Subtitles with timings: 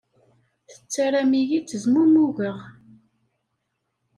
[0.69, 2.57] Tettarram-iyi ttezmumugeɣ.